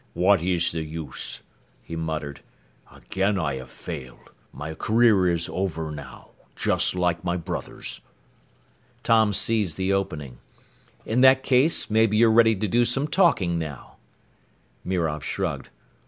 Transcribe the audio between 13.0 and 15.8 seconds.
talking now." Mirov shrugged.